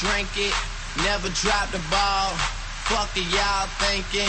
drink 0.00 0.28
it. 0.36 0.54
Never 1.04 1.28
drop 1.44 1.70
the 1.70 1.82
ball. 1.92 2.32
Fuck 2.88 3.12
it, 3.16 3.28
y'all 3.28 3.68
thinking. 3.84 4.28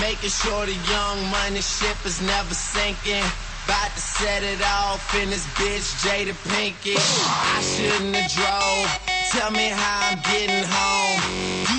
Making 0.00 0.30
sure 0.30 0.66
the 0.66 0.78
young 0.88 1.18
money 1.30 1.60
ship 1.60 1.96
is 2.04 2.20
never 2.22 2.54
sinking. 2.54 3.24
About 3.66 3.92
to 3.94 4.00
set 4.00 4.42
it 4.42 4.62
off 4.64 5.14
in 5.22 5.28
this 5.30 5.46
bitch, 5.58 5.86
Jada 6.02 6.32
Pinkett. 6.48 6.98
I 6.98 7.60
shouldn't 7.60 8.16
have 8.16 8.32
drove. 8.32 8.88
Tell 9.30 9.50
me 9.52 9.68
how 9.68 10.10
I'm 10.10 10.18
getting 10.32 10.64
home. 10.66 11.59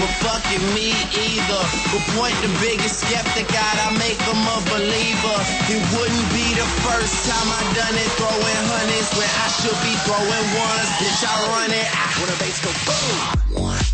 but 0.00 0.12
fucking 0.24 0.64
me 0.72 0.96
either. 1.12 1.62
But 1.92 2.04
point 2.16 2.36
the 2.40 2.48
biggest 2.64 3.04
skeptic 3.04 3.52
out, 3.52 3.76
I 3.84 3.92
make 4.00 4.18
them 4.24 4.40
a 4.40 4.58
believer. 4.72 5.38
It 5.68 5.82
wouldn't 5.92 6.28
be 6.32 6.46
the 6.56 6.68
first 6.88 7.28
time 7.28 7.48
I 7.52 7.60
done 7.76 7.96
it, 8.00 8.10
throwing 8.16 8.62
honeys 8.72 9.08
when 9.14 9.28
I 9.28 9.46
should 9.60 9.78
be 9.84 9.94
throwing 10.08 10.48
ones. 10.56 10.88
Bitch, 10.96 11.20
I 11.28 11.34
run 11.52 11.70
it. 11.70 11.88
I 11.92 12.06
when 12.18 12.28
the 12.32 12.36
bass 12.40 12.58
go 12.64 12.72
boom. 12.88 13.68
Let's 13.68 13.89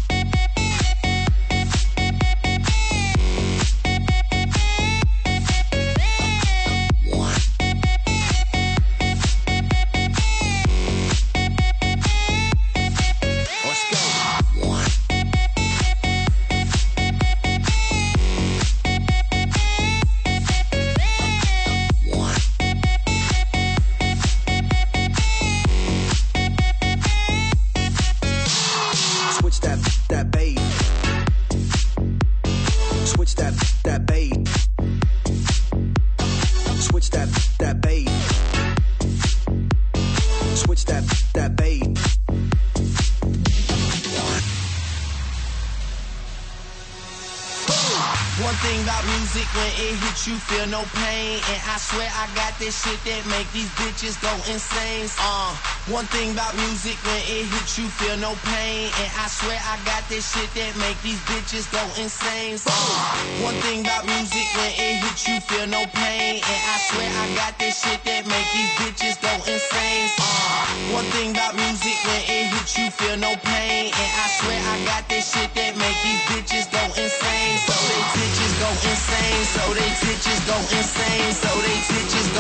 this 52.59 52.85
shit 52.85 52.97
that 53.05 53.23
make 53.29 53.49
these 53.53 53.69
bitches 53.77 54.17
go 54.23 54.33
insane. 54.49 55.09
Uh, 55.21 55.53
one 55.93 56.07
thing 56.09 56.33
about 56.33 56.57
music, 56.57 56.97
when 57.05 57.21
it 57.29 57.45
hits 57.53 57.77
you, 57.77 57.85
feel 57.89 58.17
no 58.17 58.33
pain. 58.49 58.89
And 58.97 59.11
I 59.13 59.27
swear 59.29 59.59
I 59.61 59.77
got 59.85 60.09
this 60.09 60.25
shit 60.33 60.49
that 60.57 60.73
make 60.81 60.97
these 61.05 61.21
bitches 61.29 61.69
go 61.69 61.83
insane. 62.01 62.57
Uh, 62.65 63.45
one 63.45 63.57
thing 63.61 63.85
about 63.85 64.07
music, 64.07 64.47
when 64.57 64.73
it 64.73 65.05
hits 65.05 65.29
you, 65.29 65.41
feel 65.41 65.67
no 65.69 65.85
pain. 65.93 66.41
And 66.41 66.61
I 66.73 66.77
swear 66.81 67.09
I 67.09 67.27
got 67.37 67.59
this 67.59 67.77
shit 67.83 68.01
that 68.05 68.25
make 68.25 68.49
these 68.57 68.73
bitches 68.81 69.21
go 69.21 69.33
insane. 69.45 70.09
Uh, 70.17 70.97
one 70.97 71.09
thing 71.13 71.37
about 71.37 71.55
music, 71.57 71.97
when 72.09 72.23
it 72.25 72.47
hits 72.57 72.79
you, 72.79 72.89
feel 72.91 73.17
no 73.21 73.37
pain. 73.37 73.93
And 73.93 74.11
I 74.17 74.27
swear 74.33 74.57
I 74.57 74.77
got 74.89 75.09
this 75.09 75.29
shit 75.29 75.53
that 75.55 75.77
make 75.77 75.99
these 76.01 76.23
bitches 76.31 76.67
go 76.73 76.83
insane. 76.97 77.57
So 77.69 77.75
they 77.75 78.03
bitches 78.17 78.53
go 78.61 78.71
insane. 78.81 79.45
So 79.45 79.63
they 79.77 79.91
bitches 80.01 80.41
go 80.49 80.57
insane. 80.73 81.33
So 81.37 81.51
they 81.61 81.96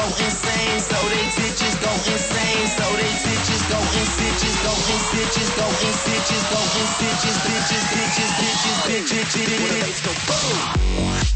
insane. 0.09 0.81
So 0.81 0.99
they 1.11 1.25
bitches 1.39 1.77
go 1.83 1.93
insane. 2.13 2.67
So 2.77 2.87
they 2.97 3.13
bitches 3.27 3.63
go 3.71 3.79
in 3.99 4.07
bitches 4.19 4.57
go 4.63 4.73
in 4.91 5.01
bitches 5.13 5.51
go 5.57 5.67
in 5.87 5.95
bitches 6.07 6.45
go 6.51 6.61
in 6.81 6.89
bitches 7.01 7.37
bitches 7.47 7.87
bitches 7.93 8.31
bitches 8.41 8.79
bitches 8.87 9.47
bitches. 9.47 9.47
When 9.61 9.81
the 10.03 10.15
bass 10.29 11.36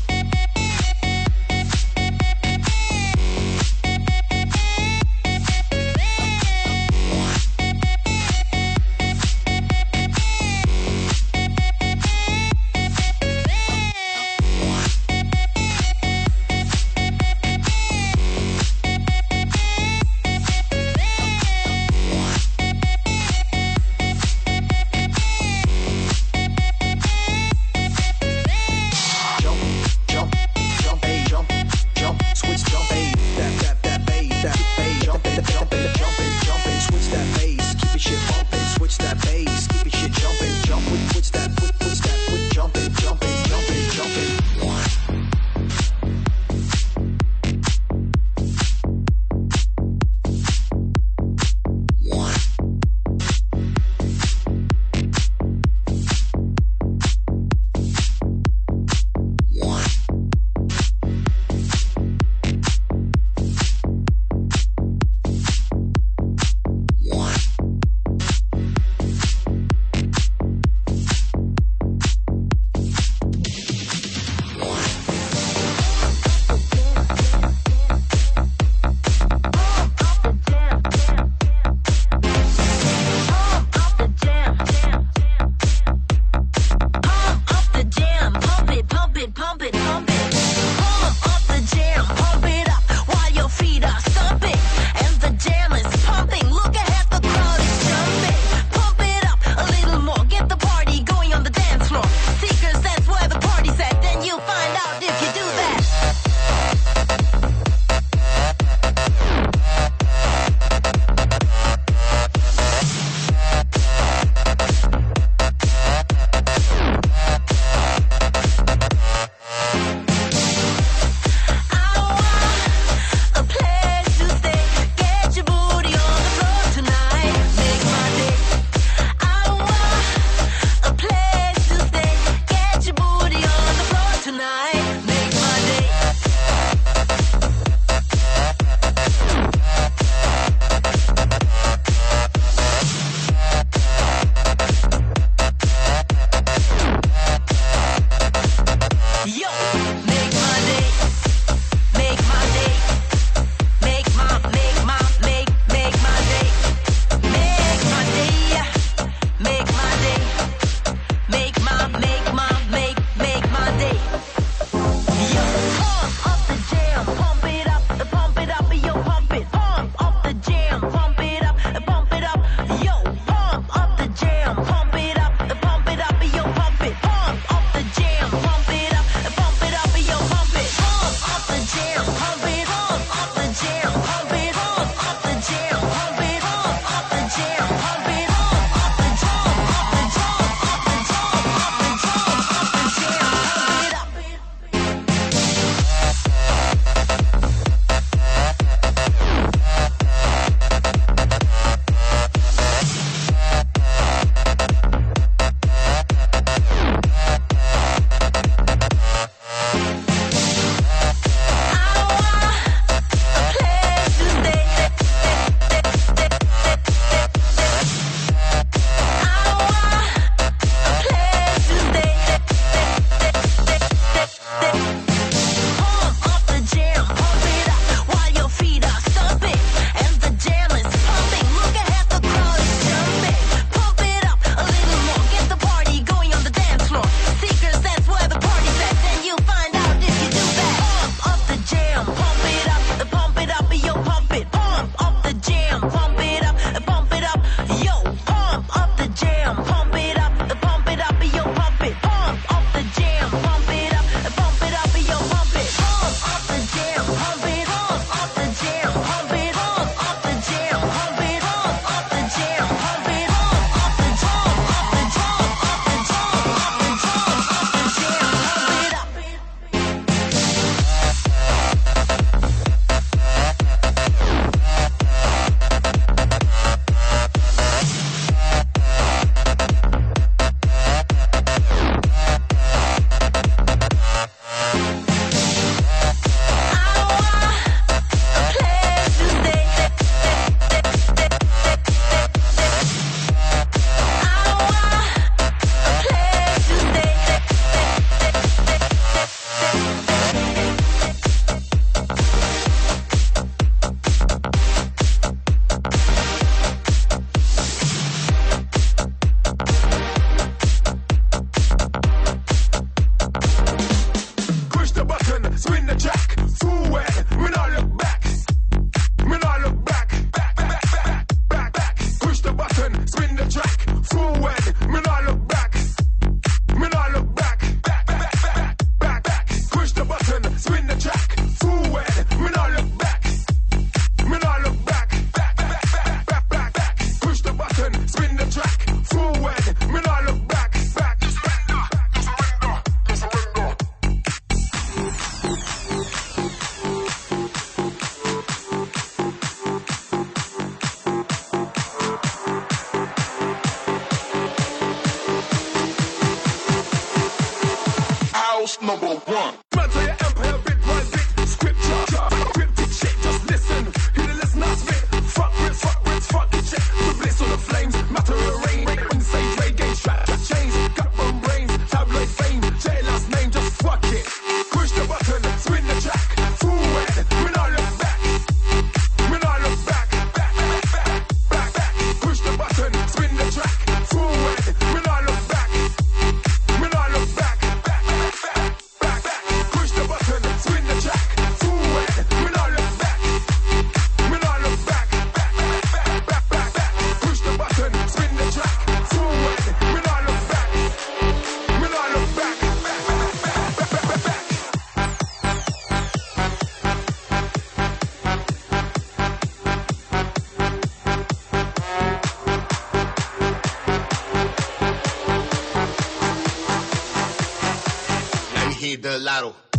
me 419.20 419.69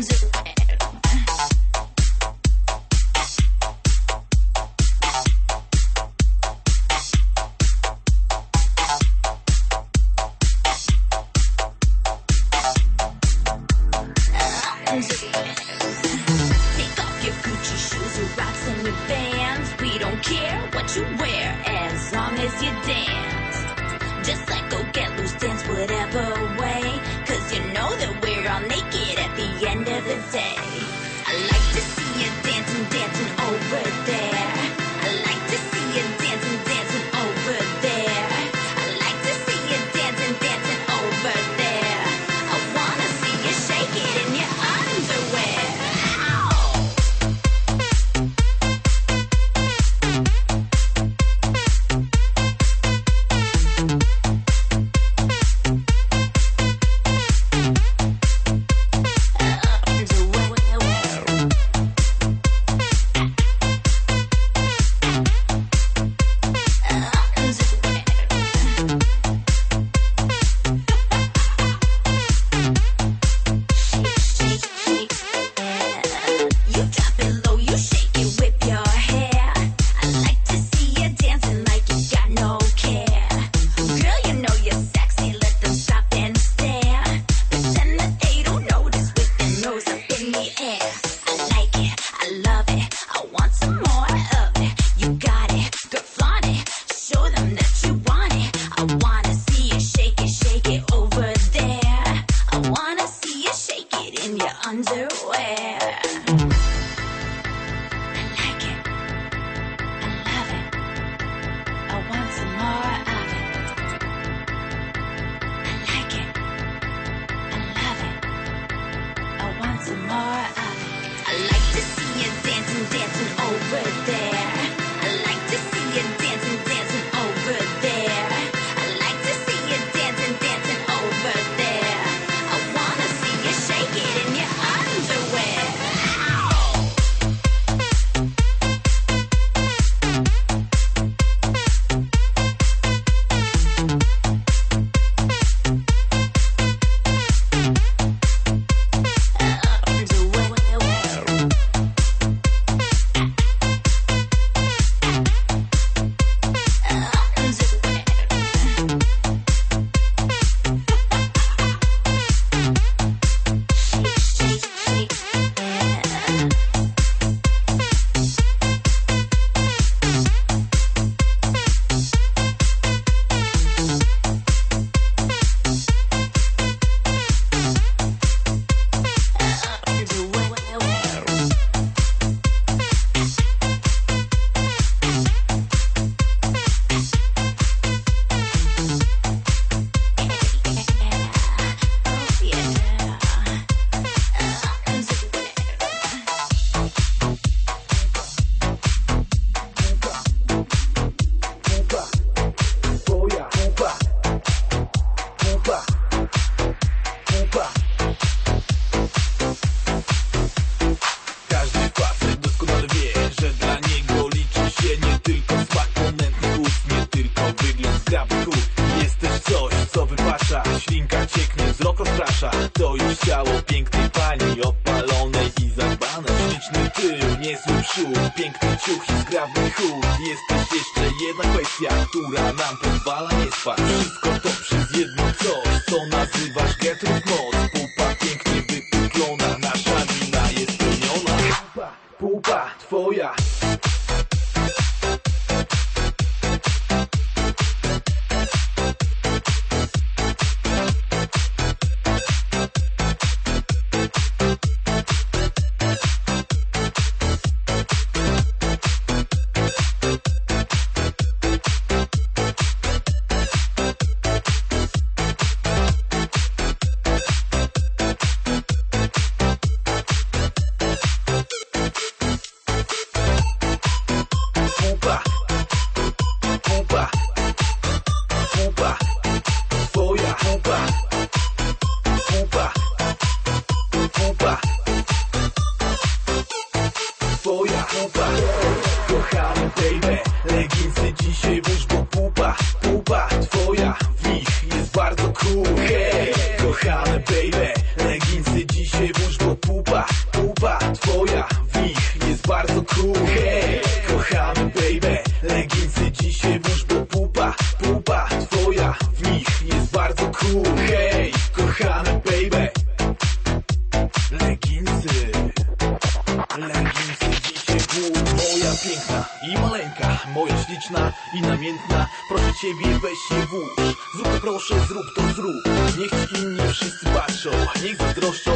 Take 0.00 0.37
the 30.18 30.32
day. 30.32 30.57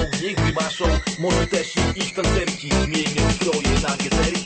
gdy 0.06 0.52
maszą 0.52 0.84
Może 1.18 1.46
też 1.46 1.74
i 1.76 1.98
ich 1.98 2.14
tancerki 2.14 2.68
zmienią 2.68 3.30
stroje 3.32 3.80
na 3.88 3.96
gezerki 3.96 4.41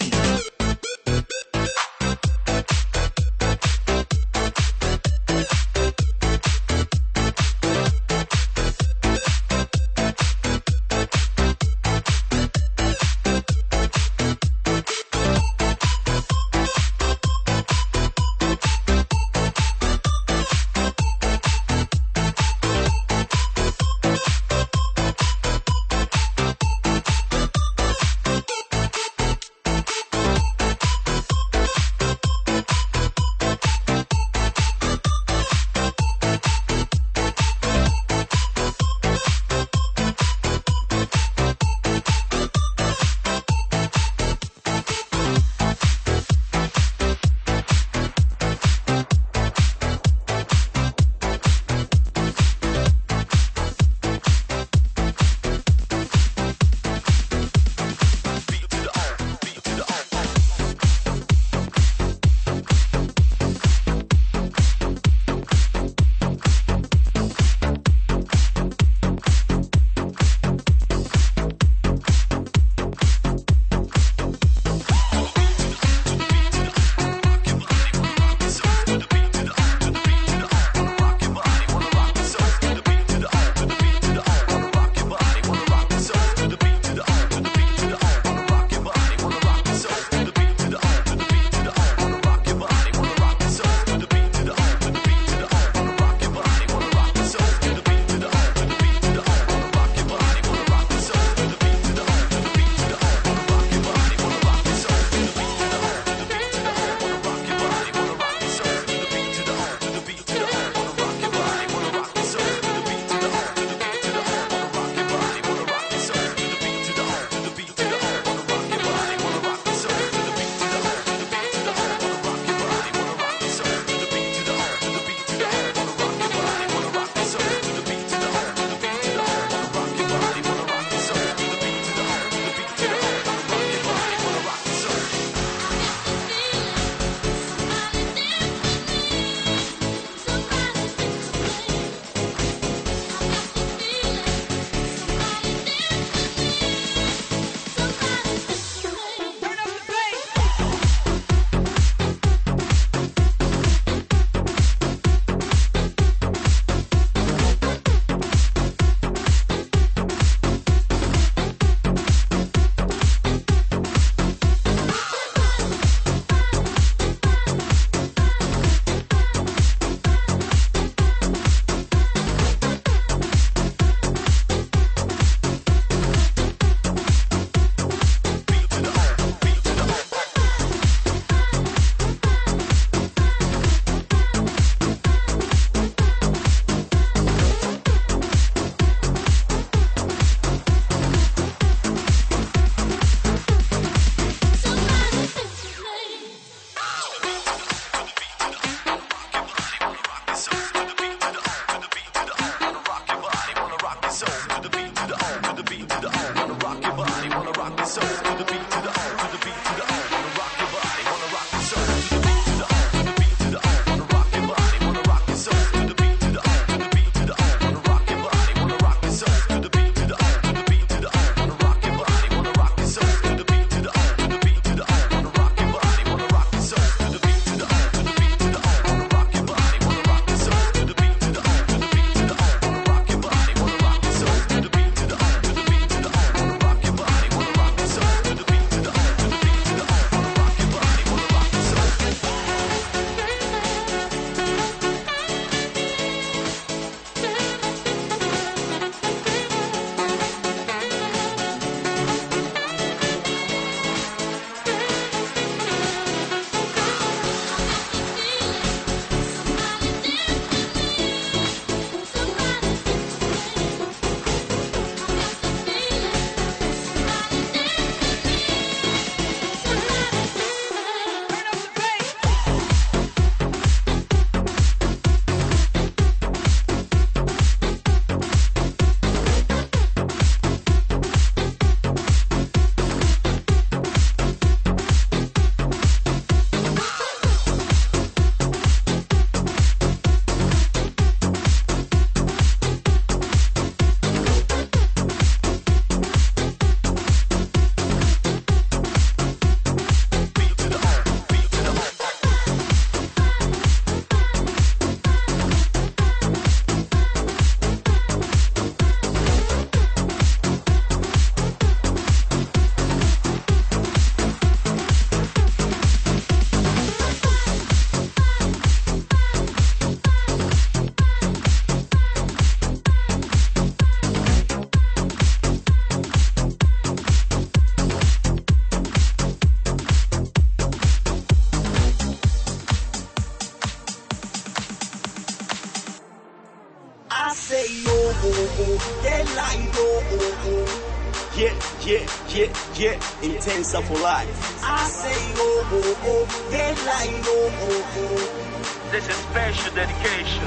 get 342.77 342.97
intenser 343.23 343.81
for 343.83 343.99
life. 343.99 344.29
I 344.63 344.85
say, 344.89 345.33
oh, 345.39 345.69
oh, 345.73 345.99
oh, 346.05 346.51
they 346.51 346.71
like, 346.85 347.25
oh, 347.25 347.51
oh, 347.63 347.95
oh. 347.97 348.91
This 348.93 349.09
is 349.09 349.17
special 349.17 349.75
dedication. 349.75 350.45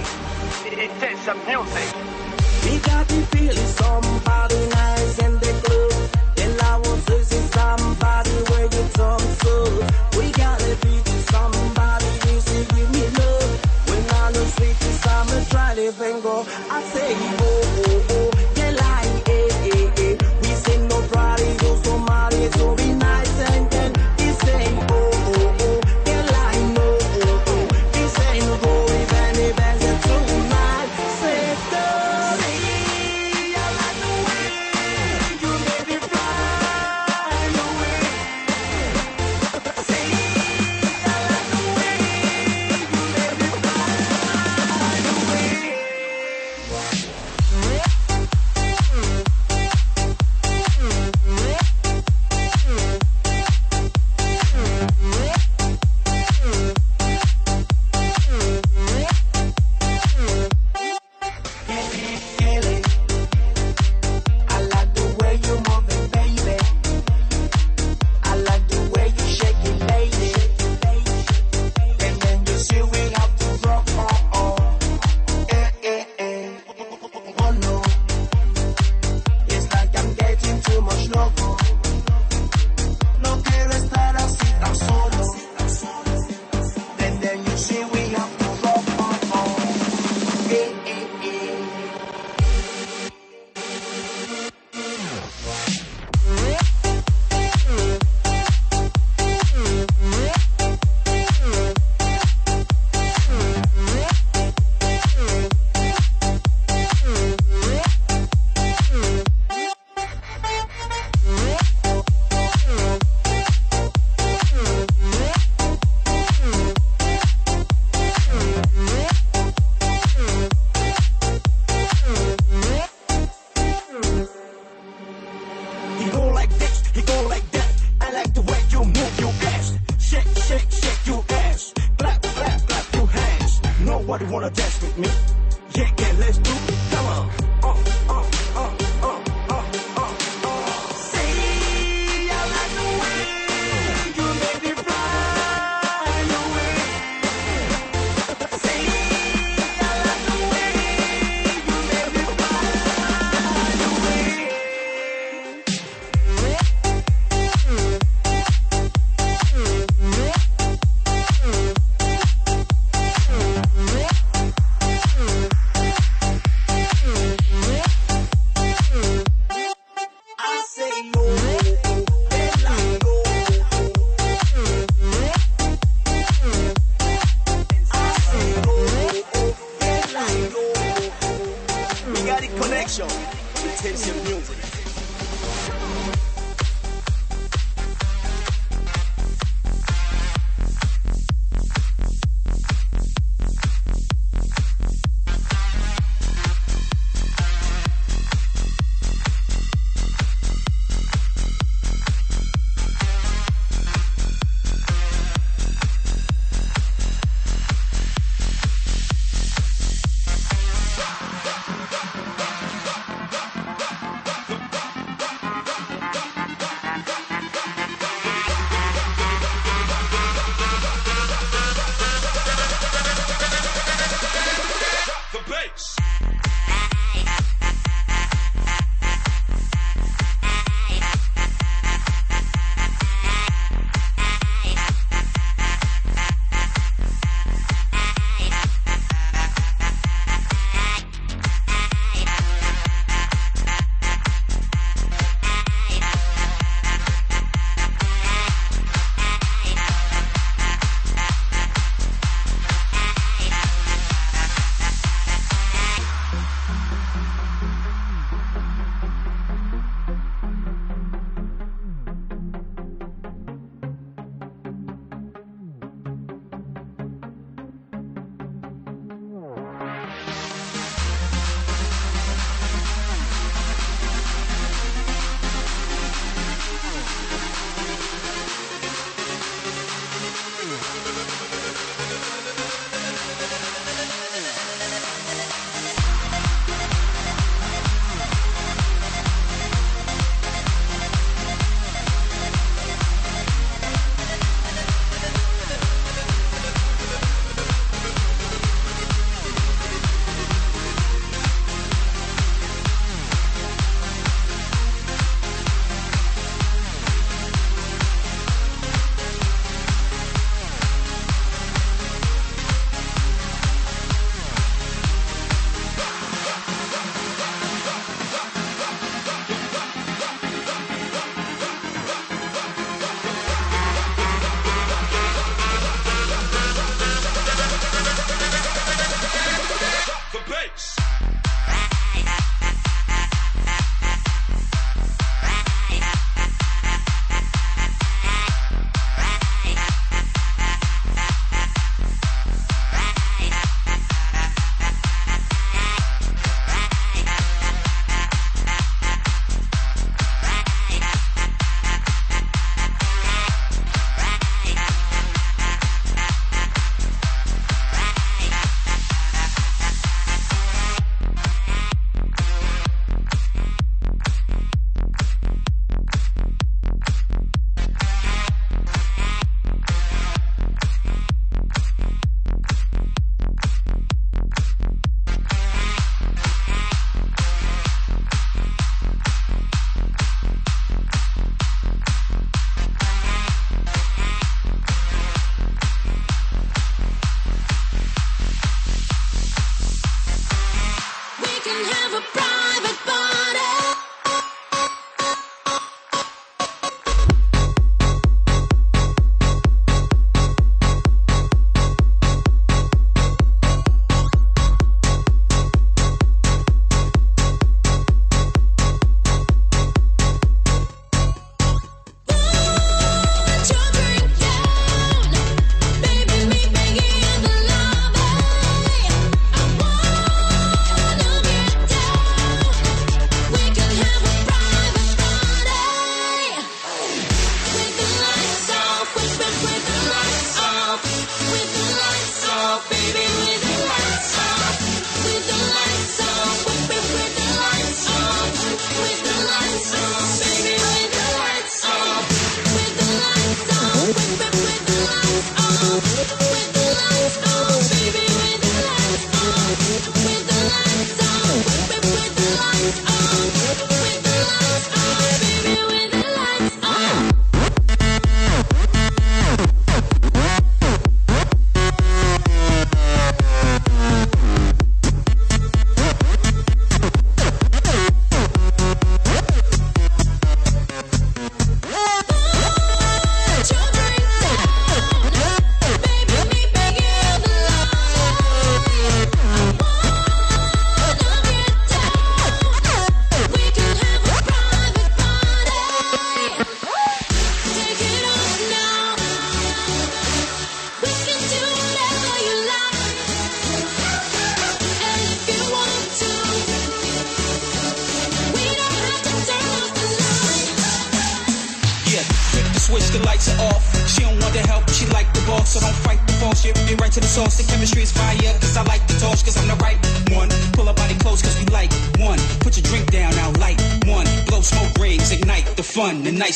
Intense 0.66 1.28
Intenser 1.28 1.36
music. 1.48 1.96
We 2.66 2.78
got 2.80 3.08
to 3.10 3.22
feel 3.34 3.56
somebody 3.56 4.68
nice 4.70 5.20
in 5.20 5.34
the 5.40 5.54
club, 5.64 6.10
And 6.38 6.62
I 6.62 6.78
want 6.78 7.06
to 7.08 7.26
see 7.26 7.48
somebody 7.58 8.32
where 8.50 8.66
you 8.66 8.90
talk 8.94 9.22
so. 9.22 9.59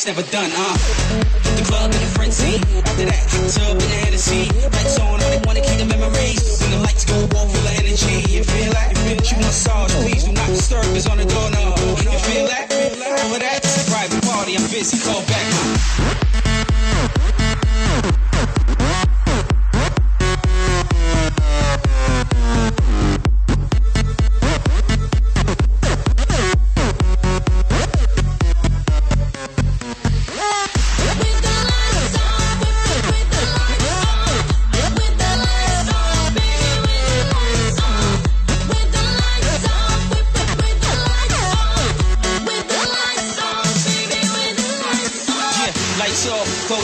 never 0.06 0.22
done. 0.30 0.63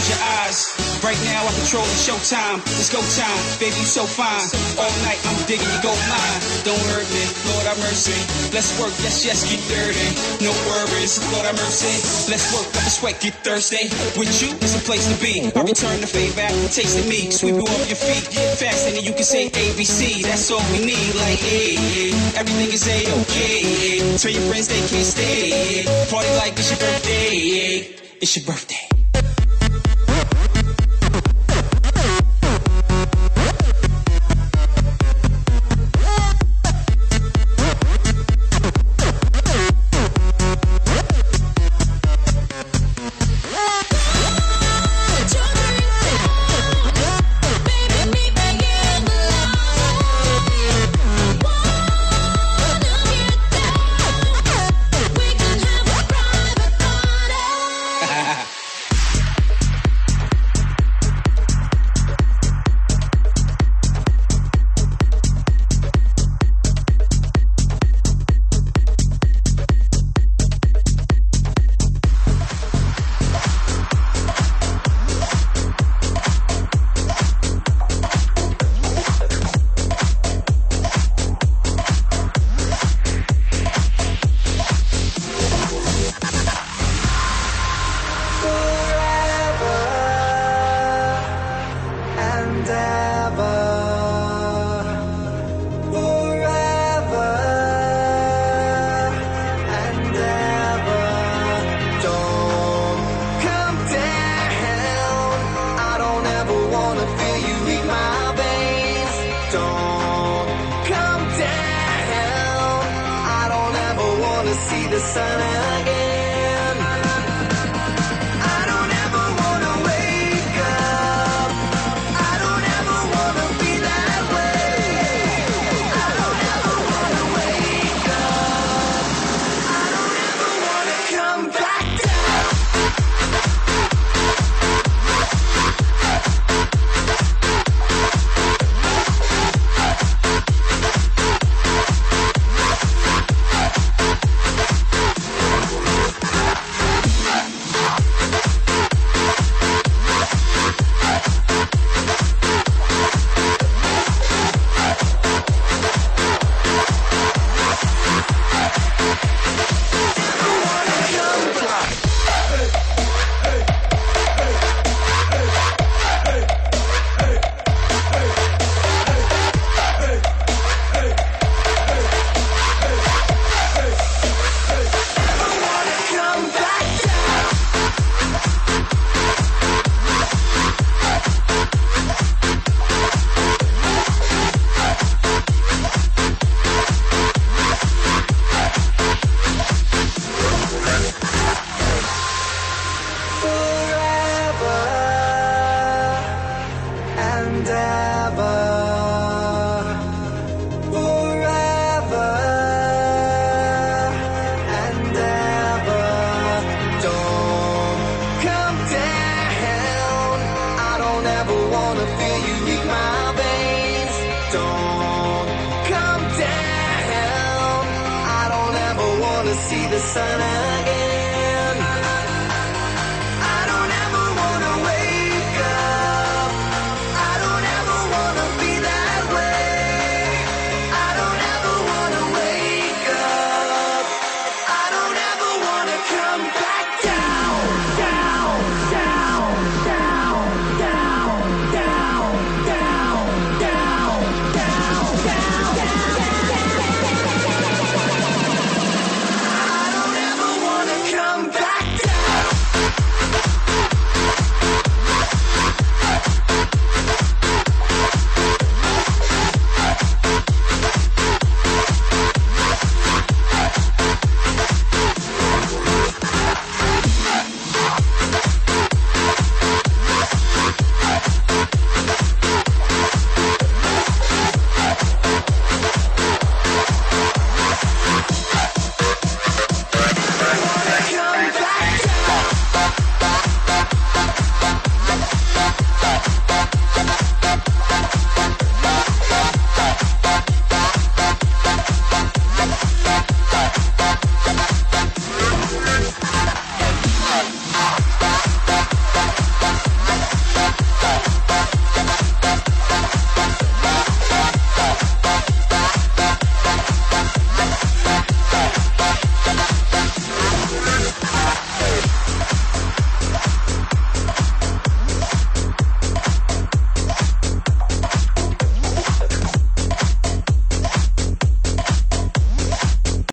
close 0.00 0.08
your 0.08 0.22
eyes. 0.40 0.58
Right 1.04 1.18
now 1.24 1.44
I 1.44 1.52
control 1.60 1.84
the 1.84 1.98
showtime. 2.00 2.60
It's 2.80 2.92
go 2.92 3.00
time, 3.16 3.40
baby, 3.60 3.76
you 3.76 3.88
so 3.88 4.04
fine. 4.04 4.48
All 4.80 4.92
night 5.04 5.20
I'm 5.28 5.36
digging 5.46 5.68
your 5.68 5.82
gold 5.82 6.00
mine. 6.08 6.40
Don't 6.64 6.80
hurt 6.92 7.08
me, 7.12 7.24
Lord 7.52 7.66
have 7.68 7.78
mercy. 7.84 8.16
Let's 8.52 8.72
work, 8.80 8.92
yes, 9.00 9.24
yes, 9.24 9.44
get 9.48 9.60
dirty. 9.68 10.08
No 10.44 10.52
worries, 10.68 11.20
Lord 11.32 11.46
have 11.46 11.56
mercy. 11.56 11.92
Let's 12.30 12.52
work 12.52 12.68
up 12.76 12.84
a 12.86 12.90
sweat, 12.90 13.20
get 13.20 13.34
thirsty. 13.44 13.88
With 14.16 14.32
you, 14.40 14.56
it's 14.60 14.76
a 14.76 14.82
place 14.84 15.08
to 15.08 15.16
be. 15.20 15.52
I 15.52 15.62
return 15.62 16.00
the 16.00 16.08
favor 16.08 16.48
taste 16.70 16.96
the 16.96 17.04
meat. 17.08 17.32
Sweep 17.32 17.56
you 17.56 17.64
off 17.64 17.88
your 17.88 18.00
feet, 18.00 18.24
get 18.30 18.58
faster 18.58 18.92
than 18.92 19.04
you 19.04 19.12
can 19.12 19.24
say 19.24 19.50
ABC. 19.50 20.22
That's 20.22 20.50
all 20.50 20.64
we 20.72 20.84
need, 20.84 21.12
like 21.16 21.40
hey, 21.40 22.12
everything 22.36 22.72
is 22.72 22.86
a 22.88 22.98
okay. 23.24 24.16
Tell 24.16 24.32
your 24.32 24.44
friends 24.48 24.68
they 24.68 24.80
can't 24.88 25.08
stay. 25.08 25.84
Party 26.08 26.30
like 26.36 26.52
it's 26.56 26.70
your 26.70 26.80
birthday. 26.80 27.96
It's 28.20 28.36
your 28.36 28.44
birthday. 28.44 28.99